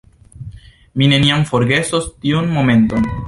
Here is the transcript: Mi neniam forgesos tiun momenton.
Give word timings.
Mi 1.01 1.09
neniam 1.11 1.45
forgesos 1.51 2.09
tiun 2.25 2.53
momenton. 2.57 3.11